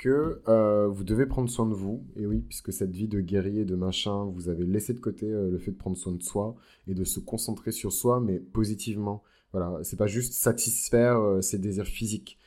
Que 0.00 0.40
euh, 0.48 0.88
vous 0.88 1.04
devez 1.04 1.26
prendre 1.26 1.50
soin 1.50 1.66
de 1.66 1.74
vous. 1.74 2.02
Et 2.16 2.24
oui, 2.26 2.40
puisque 2.48 2.72
cette 2.72 2.90
vie 2.90 3.06
de 3.06 3.20
guerrier, 3.20 3.66
de 3.66 3.76
machin, 3.76 4.24
vous 4.24 4.48
avez 4.48 4.64
laissé 4.64 4.94
de 4.94 4.98
côté 4.98 5.26
euh, 5.26 5.50
le 5.50 5.58
fait 5.58 5.72
de 5.72 5.76
prendre 5.76 5.96
soin 5.96 6.14
de 6.14 6.22
soi 6.22 6.56
et 6.88 6.94
de 6.94 7.04
se 7.04 7.20
concentrer 7.20 7.70
sur 7.70 7.92
soi, 7.92 8.18
mais 8.18 8.38
positivement. 8.38 9.22
Voilà, 9.52 9.78
c'est 9.82 9.98
pas 9.98 10.06
juste 10.06 10.32
satisfaire 10.32 11.20
euh, 11.20 11.42
ses 11.42 11.58
désirs 11.58 11.86
physiques. 11.86 12.38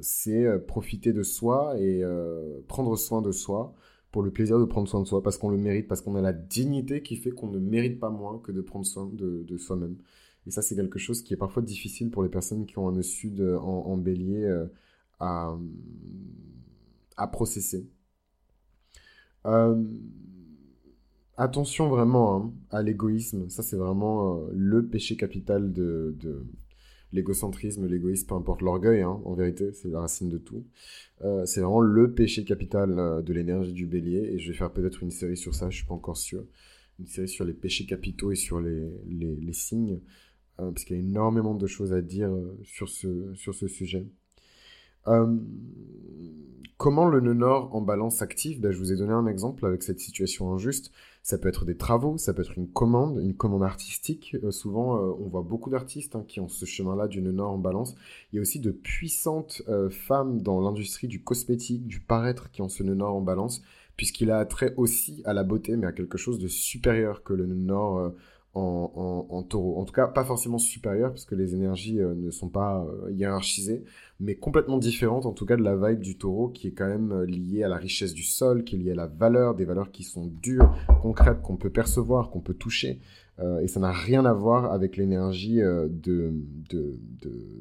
c'est 0.00 0.46
profiter 0.68 1.12
de 1.12 1.24
soi 1.24 1.74
et 1.80 2.04
prendre 2.68 2.96
soin 2.96 3.20
de 3.20 3.32
soi 3.32 3.74
pour 4.12 4.22
le 4.22 4.30
plaisir 4.30 4.60
de 4.60 4.64
prendre 4.64 4.86
soin 4.86 5.02
de 5.02 5.08
soi, 5.08 5.24
parce 5.24 5.38
qu'on 5.38 5.50
le 5.50 5.58
mérite, 5.58 5.88
parce 5.88 6.02
qu'on 6.02 6.14
a 6.14 6.20
la 6.20 6.32
dignité 6.32 7.02
qui 7.02 7.16
fait 7.16 7.32
qu'on 7.32 7.50
ne 7.50 7.58
mérite 7.58 7.98
pas 7.98 8.10
moins 8.10 8.38
que 8.38 8.52
de 8.52 8.60
prendre 8.60 8.86
soin 8.86 9.10
de, 9.12 9.56
soi-même. 9.58 9.96
Et 10.46 10.52
ça, 10.52 10.62
c'est 10.62 10.76
quelque 10.76 11.00
chose 11.00 11.22
qui 11.22 11.34
est 11.34 11.36
parfois 11.36 11.62
difficile 11.62 12.10
pour 12.10 12.22
les 12.22 12.28
personnes 12.28 12.64
qui 12.64 12.78
ont 12.78 12.88
un 12.88 13.02
sud 13.02 13.40
en, 13.40 13.86
en 13.86 13.96
bélier 13.96 14.46
à, 15.20 15.56
à 17.16 17.26
processer. 17.26 17.88
Euh, 19.46 19.82
attention 21.36 21.88
vraiment 21.88 22.36
hein, 22.36 22.52
à 22.70 22.82
l'égoïsme. 22.82 23.48
Ça, 23.48 23.62
c'est 23.62 23.76
vraiment 23.76 24.38
euh, 24.38 24.50
le 24.52 24.86
péché 24.86 25.16
capital 25.16 25.72
de, 25.72 26.14
de 26.20 26.44
l'égocentrisme, 27.12 27.86
l'égoïsme, 27.86 28.26
peu 28.28 28.34
importe 28.34 28.60
l'orgueil, 28.62 29.02
hein, 29.02 29.20
en 29.24 29.34
vérité, 29.34 29.72
c'est 29.72 29.88
la 29.88 30.00
racine 30.00 30.28
de 30.28 30.38
tout. 30.38 30.64
Euh, 31.24 31.46
c'est 31.46 31.60
vraiment 31.60 31.80
le 31.80 32.12
péché 32.12 32.44
capital 32.44 33.22
de 33.24 33.32
l'énergie 33.32 33.72
du 33.72 33.86
bélier. 33.86 34.30
Et 34.34 34.38
je 34.38 34.50
vais 34.50 34.56
faire 34.56 34.72
peut-être 34.72 35.02
une 35.02 35.10
série 35.10 35.36
sur 35.36 35.54
ça, 35.54 35.70
je 35.70 35.78
suis 35.78 35.86
pas 35.86 35.94
encore 35.94 36.16
sûr. 36.16 36.44
Une 36.98 37.06
série 37.06 37.28
sur 37.28 37.44
les 37.44 37.54
péchés 37.54 37.86
capitaux 37.86 38.32
et 38.32 38.36
sur 38.36 38.60
les, 38.60 38.90
les, 39.08 39.36
les 39.36 39.52
signes. 39.52 40.00
parce 40.56 40.84
qu'il 40.84 40.96
y 40.96 40.98
a 40.98 41.02
énormément 41.02 41.54
de 41.54 41.66
choses 41.66 41.92
à 41.92 42.02
dire 42.02 42.30
sur 42.64 42.88
ce, 42.88 43.32
sur 43.34 43.54
ce 43.54 43.68
sujet. 43.68 44.06
Euh, 45.08 45.36
comment 46.76 47.06
le 47.06 47.20
nœud 47.20 47.34
nord 47.34 47.74
en 47.74 47.80
balance 47.80 48.22
active 48.22 48.60
ben, 48.60 48.70
Je 48.70 48.78
vous 48.78 48.92
ai 48.92 48.96
donné 48.96 49.12
un 49.12 49.26
exemple 49.26 49.66
avec 49.66 49.82
cette 49.82 50.00
situation 50.00 50.52
injuste. 50.52 50.92
Ça 51.22 51.36
peut 51.36 51.48
être 51.48 51.64
des 51.64 51.76
travaux, 51.76 52.16
ça 52.16 52.32
peut 52.32 52.42
être 52.42 52.56
une 52.56 52.68
commande, 52.68 53.18
une 53.20 53.34
commande 53.34 53.62
artistique. 53.62 54.36
Euh, 54.44 54.50
souvent, 54.50 54.96
euh, 54.96 55.12
on 55.20 55.28
voit 55.28 55.42
beaucoup 55.42 55.70
d'artistes 55.70 56.16
hein, 56.16 56.24
qui 56.26 56.40
ont 56.40 56.48
ce 56.48 56.64
chemin-là 56.64 57.08
du 57.08 57.20
nœud 57.20 57.32
nord 57.32 57.52
en 57.52 57.58
balance. 57.58 57.94
Il 58.32 58.36
y 58.36 58.38
a 58.38 58.42
aussi 58.42 58.60
de 58.60 58.70
puissantes 58.70 59.62
femmes 59.90 60.40
dans 60.42 60.60
l'industrie 60.60 61.08
du 61.08 61.22
cosmétique, 61.22 61.86
du 61.86 62.00
paraître, 62.00 62.50
qui 62.50 62.62
ont 62.62 62.68
ce 62.68 62.82
nœud 62.82 62.94
nord 62.94 63.16
en 63.16 63.20
balance, 63.20 63.62
puisqu'il 63.96 64.30
a 64.30 64.44
trait 64.44 64.74
aussi 64.76 65.22
à 65.24 65.32
la 65.32 65.42
beauté, 65.42 65.76
mais 65.76 65.86
à 65.86 65.92
quelque 65.92 66.18
chose 66.18 66.38
de 66.38 66.48
supérieur 66.48 67.22
que 67.22 67.32
le 67.32 67.46
nœud 67.46 67.54
nord 67.54 68.12
en, 68.54 69.42
taureau. 69.48 69.78
En 69.78 69.84
tout 69.84 69.92
cas, 69.92 70.06
pas 70.06 70.24
forcément 70.24 70.58
supérieur, 70.58 71.12
puisque 71.12 71.32
les 71.32 71.54
énergies 71.54 72.00
euh, 72.00 72.14
ne 72.14 72.30
sont 72.30 72.48
pas 72.48 72.84
euh, 72.84 73.12
hiérarchisées, 73.12 73.84
mais 74.20 74.34
complètement 74.34 74.78
différentes, 74.78 75.26
en 75.26 75.32
tout 75.32 75.46
cas, 75.46 75.56
de 75.56 75.62
la 75.62 75.76
vibe 75.76 76.00
du 76.00 76.16
taureau, 76.16 76.48
qui 76.48 76.68
est 76.68 76.72
quand 76.72 76.88
même 76.88 77.12
euh, 77.12 77.26
liée 77.26 77.62
à 77.62 77.68
la 77.68 77.76
richesse 77.76 78.14
du 78.14 78.22
sol, 78.22 78.64
qui 78.64 78.76
est 78.76 78.78
liée 78.78 78.92
à 78.92 78.96
la 78.96 79.06
valeur, 79.06 79.54
des 79.54 79.64
valeurs 79.64 79.90
qui 79.90 80.02
sont 80.02 80.26
dures, 80.42 80.74
concrètes, 81.02 81.42
qu'on 81.42 81.56
peut 81.56 81.70
percevoir, 81.70 82.30
qu'on 82.30 82.40
peut 82.40 82.54
toucher. 82.54 83.00
et 83.62 83.68
ça 83.68 83.78
n'a 83.78 83.92
rien 83.92 84.24
à 84.24 84.32
voir 84.32 84.72
avec 84.72 84.96
l'énergie 84.96 85.58
de, 85.58 85.88
de, 86.02 86.32
de, 86.70 86.98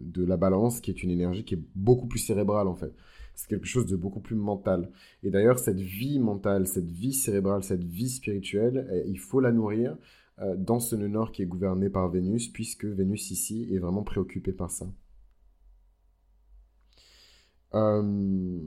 de, 0.05 0.25
la 0.25 0.35
balance, 0.35 0.81
qui 0.81 0.89
est 0.89 1.03
une 1.03 1.11
énergie 1.11 1.43
qui 1.43 1.53
est 1.53 1.63
beaucoup 1.75 2.07
plus 2.07 2.19
cérébrale 2.19 2.67
en 2.67 2.73
fait. 2.73 2.91
C'est 3.35 3.47
quelque 3.47 3.67
chose 3.67 3.85
de 3.85 3.95
beaucoup 3.95 4.19
plus 4.19 4.35
mental. 4.35 4.89
Et 5.21 5.29
d'ailleurs, 5.29 5.59
cette 5.59 5.79
vie 5.79 6.17
mentale, 6.17 6.65
cette 6.65 6.89
vie 6.89 7.13
cérébrale, 7.13 7.61
cette 7.61 7.83
vie 7.83 8.09
spirituelle, 8.09 8.87
eh, 8.91 9.03
il 9.07 9.19
faut 9.19 9.39
la 9.39 9.51
nourrir 9.51 9.95
dans 10.57 10.79
ce 10.79 10.95
nœud 10.95 11.07
nord 11.07 11.31
qui 11.31 11.41
est 11.41 11.47
gouverné 11.47 11.89
par 11.89 12.09
Vénus, 12.09 12.47
puisque 12.47 12.85
Vénus 12.85 13.31
ici 13.31 13.67
est 13.71 13.79
vraiment 13.79 14.03
préoccupée 14.03 14.53
par 14.53 14.69
ça. 14.69 14.87
Euh, 17.73 18.59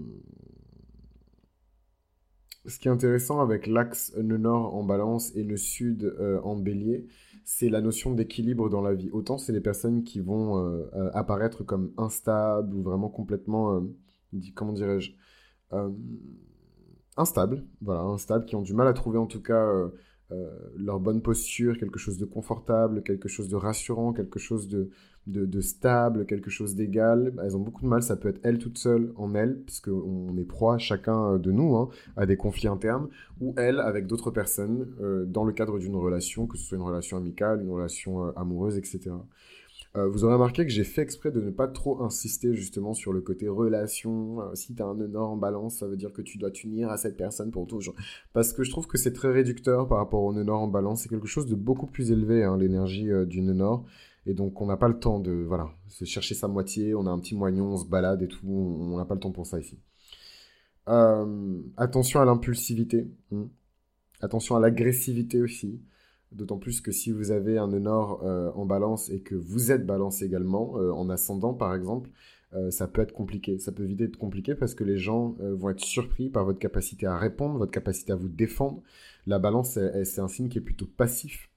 ce 2.66 2.78
qui 2.78 2.88
est 2.88 2.90
intéressant 2.90 3.40
avec 3.40 3.66
l'axe 3.66 4.14
nœud 4.16 4.36
nord 4.36 4.74
en 4.74 4.84
balance 4.84 5.34
et 5.34 5.42
le 5.42 5.56
sud 5.56 6.04
euh, 6.04 6.40
en 6.42 6.56
bélier, 6.56 7.06
c'est 7.44 7.70
la 7.70 7.80
notion 7.80 8.12
d'équilibre 8.12 8.68
dans 8.68 8.82
la 8.82 8.94
vie. 8.94 9.10
Autant 9.10 9.38
c'est 9.38 9.52
les 9.52 9.60
personnes 9.60 10.04
qui 10.04 10.20
vont 10.20 10.58
euh, 10.58 11.10
apparaître 11.14 11.64
comme 11.64 11.92
instables 11.96 12.74
ou 12.74 12.82
vraiment 12.82 13.08
complètement, 13.08 13.82
comment 14.54 14.72
dirais-je, 14.72 15.12
instables, 17.16 17.64
voilà, 17.80 18.02
instables, 18.02 18.44
qui 18.44 18.56
ont 18.56 18.62
du 18.62 18.74
mal 18.74 18.86
à 18.88 18.92
trouver 18.92 19.18
en 19.18 19.26
tout 19.26 19.42
cas 19.42 19.66
leur 20.76 21.00
bonne 21.00 21.22
posture, 21.22 21.78
quelque 21.78 21.98
chose 21.98 22.18
de 22.18 22.24
confortable, 22.24 23.02
quelque 23.02 23.28
chose 23.28 23.48
de 23.48 23.56
rassurant, 23.56 24.12
quelque 24.12 24.38
chose 24.38 24.68
de, 24.68 25.60
stable, 25.60 26.26
quelque 26.26 26.50
chose 26.50 26.74
d'égal. 26.74 27.32
Elles 27.42 27.56
ont 27.56 27.60
beaucoup 27.60 27.82
de 27.82 27.88
mal, 27.88 28.02
ça 28.02 28.16
peut 28.16 28.28
être 28.28 28.40
elles 28.42 28.58
toutes 28.58 28.78
seules 28.78 29.12
en 29.16 29.34
elles, 29.34 29.60
puisqu'on 29.62 30.36
est 30.36 30.44
proie, 30.44 30.78
chacun 30.78 31.38
de 31.38 31.50
nous, 31.50 31.76
hein, 31.76 31.88
à 32.16 32.26
des 32.26 32.36
conflits 32.36 32.68
internes, 32.68 33.08
ou 33.40 33.54
elles 33.56 33.80
avec 33.80 34.06
d'autres 34.06 34.30
personnes 34.30 34.88
euh, 35.00 35.24
dans 35.24 35.44
le 35.44 35.52
cadre 35.52 35.78
d'une 35.78 35.96
relation, 35.96 36.46
que 36.46 36.56
ce 36.56 36.64
soit 36.64 36.76
une 36.76 36.84
relation 36.84 37.16
amicale, 37.16 37.62
une 37.62 37.70
relation 37.70 38.26
euh, 38.26 38.32
amoureuse, 38.36 38.76
etc. 38.76 39.10
Euh, 39.96 40.08
vous 40.08 40.24
aurez 40.24 40.34
remarqué 40.34 40.64
que 40.64 40.70
j'ai 40.70 40.84
fait 40.84 41.02
exprès 41.02 41.32
de 41.32 41.40
ne 41.40 41.50
pas 41.50 41.66
trop 41.66 42.02
insister 42.02 42.54
justement 42.54 42.94
sur 42.94 43.12
le 43.12 43.20
côté 43.20 43.48
relation. 43.48 44.38
si 44.54 44.74
tu 44.74 44.82
as 44.82 44.86
un 44.86 45.14
en 45.14 45.36
balance, 45.36 45.78
ça 45.78 45.88
veut 45.88 45.96
dire 45.96 46.12
que 46.12 46.22
tu 46.22 46.38
dois 46.38 46.50
t'unir 46.50 46.90
à 46.90 46.96
cette 46.96 47.16
personne 47.16 47.50
pour 47.50 47.66
toujours. 47.66 47.94
Parce 48.32 48.52
que 48.52 48.62
je 48.62 48.70
trouve 48.70 48.86
que 48.86 48.98
c'est 48.98 49.12
très 49.12 49.32
réducteur 49.32 49.88
par 49.88 49.98
rapport 49.98 50.22
au 50.22 50.32
nœud 50.32 50.48
en 50.52 50.68
balance. 50.68 51.02
C'est 51.02 51.08
quelque 51.08 51.26
chose 51.26 51.46
de 51.46 51.56
beaucoup 51.56 51.86
plus 51.86 52.12
élevé, 52.12 52.44
hein, 52.44 52.56
l'énergie 52.56 53.08
du 53.26 53.42
nœud 53.42 53.54
nord. 53.54 53.84
Et 54.26 54.34
donc, 54.34 54.60
on 54.60 54.66
n'a 54.66 54.76
pas 54.76 54.88
le 54.88 54.98
temps 54.98 55.18
de 55.18 55.32
voilà, 55.32 55.70
se 55.88 56.04
chercher 56.04 56.34
sa 56.34 56.46
moitié. 56.46 56.94
On 56.94 57.06
a 57.06 57.10
un 57.10 57.18
petit 57.18 57.34
moignon, 57.34 57.72
on 57.72 57.76
se 57.76 57.86
balade 57.86 58.22
et 58.22 58.28
tout. 58.28 58.46
On 58.46 58.96
n'a 58.96 59.04
pas 59.04 59.14
le 59.14 59.20
temps 59.20 59.32
pour 59.32 59.46
ça 59.46 59.58
ici. 59.58 59.78
Euh, 60.88 61.62
attention 61.76 62.20
à 62.20 62.24
l'impulsivité. 62.24 63.08
Hmm. 63.30 63.46
Attention 64.20 64.56
à 64.56 64.60
l'agressivité 64.60 65.40
aussi. 65.40 65.80
D'autant 66.32 66.58
plus 66.58 66.80
que 66.80 66.92
si 66.92 67.10
vous 67.10 67.32
avez 67.32 67.58
un 67.58 67.66
nord 67.66 68.22
euh, 68.22 68.50
en 68.54 68.64
balance 68.64 69.10
et 69.10 69.20
que 69.20 69.34
vous 69.34 69.72
êtes 69.72 69.84
balance 69.84 70.22
également, 70.22 70.78
euh, 70.78 70.92
en 70.92 71.10
ascendant 71.10 71.54
par 71.54 71.74
exemple, 71.74 72.10
ça 72.70 72.88
peut 72.88 73.00
être 73.00 73.12
compliqué. 73.12 73.60
Ça 73.60 73.70
peut 73.70 73.84
vite 73.84 74.00
être 74.00 74.16
compliqué 74.16 74.56
parce 74.56 74.74
que 74.74 74.82
les 74.82 74.96
gens 74.96 75.36
vont 75.38 75.70
être 75.70 75.84
surpris 75.84 76.30
par 76.30 76.44
votre 76.44 76.58
capacité 76.58 77.06
à 77.06 77.16
répondre, 77.16 77.56
votre 77.56 77.70
capacité 77.70 78.10
à 78.10 78.16
vous 78.16 78.28
défendre. 78.28 78.82
La 79.28 79.38
balance, 79.38 79.78
c'est 80.02 80.20
un 80.20 80.26
signe 80.26 80.48
qui 80.48 80.58
est 80.58 80.60
plutôt 80.60 80.86
passif. 80.86 81.48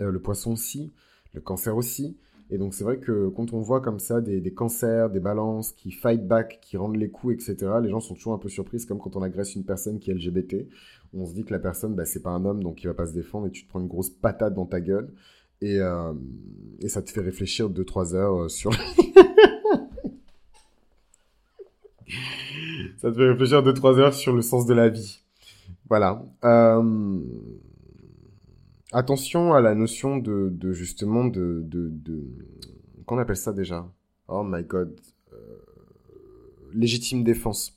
le 0.00 0.18
poisson 0.20 0.50
aussi 0.50 0.92
le 1.34 1.40
cancer 1.40 1.76
aussi. 1.76 2.16
Et 2.54 2.56
donc 2.56 2.72
c'est 2.72 2.84
vrai 2.84 2.98
que 2.98 3.28
quand 3.30 3.52
on 3.52 3.58
voit 3.58 3.80
comme 3.80 3.98
ça 3.98 4.20
des, 4.20 4.54
cancers, 4.54 5.10
des 5.10 5.18
balances 5.18 5.72
qui 5.72 5.90
fight 5.90 6.24
back, 6.24 6.60
qui 6.62 6.76
rendent 6.76 6.94
les 6.94 7.10
coups, 7.10 7.34
etc., 7.34 7.72
les 7.82 7.90
gens 7.90 7.98
sont 7.98 8.14
toujours 8.14 8.32
un 8.32 8.38
peu 8.38 8.48
surpris, 8.48 8.86
comme 8.86 9.00
quand 9.00 9.16
on 9.16 9.22
agresse 9.22 9.56
une 9.56 9.64
personne 9.64 9.98
qui 9.98 10.12
est 10.12 10.14
LGBT. 10.14 10.68
On 11.14 11.26
se 11.26 11.34
dit 11.34 11.42
que 11.42 11.52
la 11.52 11.58
personne, 11.58 11.96
bah, 11.96 12.04
c'est 12.04 12.22
pas 12.22 12.30
un 12.30 12.44
homme, 12.44 12.62
donc 12.62 12.84
il 12.84 12.86
va 12.86 12.94
pas 12.94 13.06
se 13.06 13.12
défendre, 13.12 13.48
et 13.48 13.50
tu 13.50 13.64
te 13.64 13.68
prends 13.68 13.80
une 13.80 13.88
grosse 13.88 14.10
patate 14.10 14.54
dans 14.54 14.66
ta 14.66 14.80
gueule. 14.80 15.12
Et, 15.62 15.80
euh, 15.80 16.12
et 16.80 16.88
ça 16.88 17.02
te 17.02 17.10
fait 17.10 17.22
réfléchir 17.22 17.68
2-3 17.68 18.14
heures 18.14 18.42
euh, 18.42 18.48
sur... 18.48 18.72
ça 22.98 23.10
te 23.10 23.14
fait 23.16 23.30
réfléchir 23.30 23.64
2-3 23.64 23.98
heures 23.98 24.14
sur 24.14 24.32
le 24.32 24.42
sens 24.42 24.64
de 24.64 24.74
la 24.74 24.88
vie. 24.88 25.24
Voilà. 25.88 26.24
Euh 26.44 27.18
attention 28.94 29.52
à 29.52 29.60
la 29.60 29.74
notion 29.74 30.16
de, 30.16 30.72
justement 30.72 31.24
de, 31.24 31.62
de, 31.66 31.90
de 31.90 32.24
qu'on 33.06 33.18
appelle 33.18 33.36
ça 33.36 33.52
déjà? 33.52 33.86
Oh 34.28 34.42
my 34.42 34.64
god, 34.64 34.98
euh, 35.32 35.36
légitime 36.72 37.22
défense. 37.24 37.76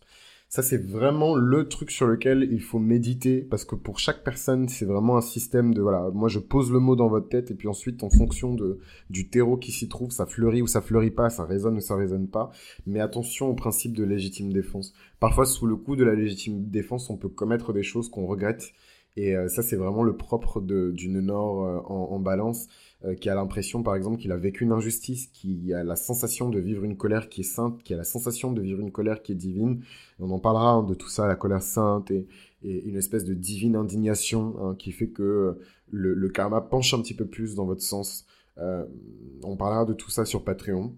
Ça, 0.50 0.64
c'est 0.64 0.78
vraiment 0.78 1.36
le 1.36 1.68
truc 1.68 1.92
sur 1.92 2.08
lequel 2.08 2.48
il 2.50 2.62
faut 2.62 2.80
méditer 2.80 3.42
parce 3.42 3.66
que 3.66 3.76
pour 3.76 4.00
chaque 4.00 4.24
personne, 4.24 4.70
c'est 4.70 4.86
vraiment 4.86 5.18
un 5.18 5.22
système 5.22 5.74
de 5.74 5.82
voilà. 5.82 6.10
Moi, 6.14 6.30
je 6.30 6.40
pose 6.40 6.72
le 6.72 6.80
mot 6.80 6.96
dans 6.96 7.10
votre 7.10 7.28
tête 7.28 7.52
et 7.52 7.54
puis 7.54 7.68
ensuite, 7.68 8.02
en 8.02 8.10
fonction 8.10 8.54
de 8.54 8.80
du 9.10 9.30
terreau 9.30 9.58
qui 9.58 9.74
s'y 9.74 9.90
trouve, 9.90 10.12
ça 10.12 10.26
fleurit 10.26 10.62
ou 10.62 10.68
ça 10.68 10.80
fleurit 10.80 11.12
pas, 11.12 11.30
ça 11.30 11.44
résonne 11.44 11.76
ou 11.76 11.82
ça 11.82 11.98
résonne 11.98 12.30
pas. 12.30 12.52
Mais 12.86 13.02
attention 13.02 13.50
au 13.50 13.56
principe 13.56 13.94
de 13.94 14.06
légitime 14.06 14.54
défense. 14.54 14.94
Parfois, 15.20 15.46
sous 15.46 15.66
le 15.66 15.76
coup 15.76 15.98
de 15.98 16.06
la 16.06 16.16
légitime 16.16 16.64
défense, 16.70 17.10
on 17.10 17.18
peut 17.18 17.28
commettre 17.28 17.74
des 17.74 17.84
choses 17.84 18.08
qu'on 18.08 18.26
regrette 18.26 18.72
et 19.18 19.36
euh, 19.36 19.50
ça, 19.50 19.64
c'est 19.64 19.76
vraiment 19.76 20.04
le 20.04 20.16
propre 20.16 20.62
d'une 20.62 21.20
Nord 21.22 21.66
euh, 21.66 21.80
en, 21.88 22.20
balance, 22.20 22.68
euh, 23.04 23.16
qui 23.16 23.30
a 23.30 23.36
l'impression, 23.36 23.82
par 23.82 23.96
exemple, 23.96 24.18
qu'il 24.18 24.32
a 24.32 24.38
vécu 24.38 24.64
une 24.64 24.72
injustice, 24.72 25.26
qui 25.34 25.74
a 25.74 25.84
la 25.84 25.96
sensation 25.96 26.52
de 26.52 26.60
vivre 26.60 26.84
une 26.84 26.96
colère 26.96 27.28
qui 27.28 27.42
est 27.42 27.44
sainte, 27.44 27.82
qui 27.82 27.96
a 27.96 27.98
la 27.98 28.04
sensation 28.04 28.52
de 28.52 28.62
vivre 28.62 28.80
une 28.80 28.92
colère 28.92 29.24
qui 29.24 29.32
est 29.32 29.36
divine. 29.36 29.82
on 30.20 30.30
en 30.30 30.38
parlera 30.38 30.70
hein, 30.70 30.84
de 30.84 30.94
tout 30.94 31.10
ça, 31.10 31.26
la 31.26 31.36
colère 31.36 31.64
sainte 31.64 32.12
et, 32.12 32.28
une 32.64 32.96
espèce 32.96 33.24
de 33.24 33.34
divine 33.34 33.76
indignation 33.76 34.56
hein, 34.60 34.76
qui 34.78 34.92
fait 34.92 35.08
que 35.08 35.58
le, 35.92 36.30
karma 36.30 36.60
penche 36.60 36.94
un 36.94 37.02
petit 37.02 37.14
peu 37.14 37.26
plus 37.26 37.56
dans 37.56 37.66
votre 37.66 37.84
sens. 37.84 38.26
on 38.58 39.56
parlera 39.58 39.86
de 39.86 39.94
tout 39.94 40.12
ça 40.12 40.26
sur 40.26 40.44
Patreon. 40.44 40.94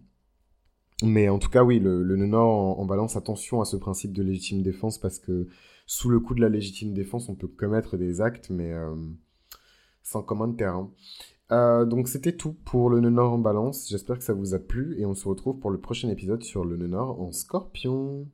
Mais 1.03 1.29
en 1.29 1.37
tout 1.37 1.49
cas, 1.49 1.63
oui, 1.63 1.79
le, 1.79 2.03
le 2.03 2.15
Nord 2.17 2.79
en 2.79 2.85
balance, 2.85 3.15
attention 3.15 3.61
à 3.61 3.65
ce 3.65 3.77
principe 3.77 4.13
de 4.13 4.23
légitime 4.23 4.61
défense 4.61 4.97
parce 4.97 5.19
que 5.19 5.47
sous 5.89 6.07
le 6.07 6.19
coup 6.19 6.35
de 6.35 6.41
la 6.41 6.49
légitime 6.49 6.93
défense, 6.93 7.29
on 7.29 7.35
peut 7.35 7.47
commettre 7.47 7.97
des 7.97 8.21
actes, 8.21 8.51
mais 8.51 8.71
euh, 8.73 8.95
sans 10.03 10.21
de 10.21 10.55
terrain. 10.55 10.91
Euh, 11.51 11.83
donc 11.83 12.07
c'était 12.09 12.37
tout 12.37 12.53
pour 12.63 12.91
le 12.91 12.99
nœud 12.99 13.09
nord 13.09 13.33
en 13.33 13.39
balance. 13.39 13.89
J'espère 13.89 14.19
que 14.19 14.23
ça 14.23 14.33
vous 14.33 14.53
a 14.53 14.59
plu 14.59 14.99
et 14.99 15.07
on 15.07 15.15
se 15.15 15.27
retrouve 15.27 15.57
pour 15.57 15.71
le 15.71 15.79
prochain 15.79 16.07
épisode 16.09 16.43
sur 16.43 16.63
le 16.63 16.77
nœud 16.77 16.89
nord 16.89 17.19
en 17.19 17.31
scorpion. 17.31 18.27